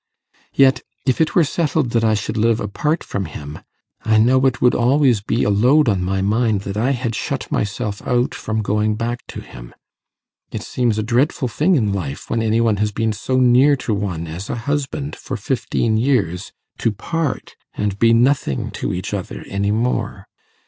Yet, 0.55 0.81
if 1.05 1.21
it 1.21 1.35
were 1.35 1.43
settled 1.43 1.91
that 1.91 2.03
I 2.03 2.15
should 2.15 2.35
live 2.35 2.59
apart 2.59 3.03
from 3.03 3.25
him, 3.25 3.59
I 4.03 4.17
know 4.17 4.47
it 4.47 4.59
would 4.59 4.73
always 4.73 5.21
be 5.21 5.43
a 5.43 5.51
load 5.51 5.87
on 5.87 6.03
my 6.03 6.23
mind 6.23 6.61
that 6.61 6.75
I 6.75 6.89
had 6.89 7.13
shut 7.13 7.51
myself 7.51 8.01
out 8.07 8.33
from 8.33 8.63
going 8.63 8.95
back 8.95 9.19
to 9.27 9.41
him. 9.41 9.75
It 10.51 10.63
seems 10.63 10.97
a 10.97 11.03
dreadful 11.03 11.47
thing 11.47 11.75
in 11.75 11.93
life, 11.93 12.31
when 12.31 12.41
any 12.41 12.59
one 12.61 12.77
has 12.77 12.91
been 12.91 13.13
so 13.13 13.39
near 13.39 13.75
to 13.85 13.93
one 13.93 14.25
as 14.25 14.49
a 14.49 14.55
husband 14.65 15.15
for 15.15 15.37
fifteen 15.37 15.97
years, 15.97 16.51
to 16.79 16.91
part 16.91 17.55
and 17.75 17.99
be 17.99 18.11
nothing 18.11 18.71
to 18.81 18.91
each 18.95 19.13
other 19.13 19.43
any 19.47 19.69
more. 19.69 20.25